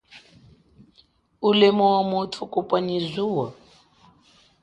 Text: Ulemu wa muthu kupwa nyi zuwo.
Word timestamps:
Ulemu 1.47 1.83
wa 1.93 2.01
muthu 2.09 2.43
kupwa 2.51 2.77
nyi 2.85 2.99
zuwo. 3.11 3.45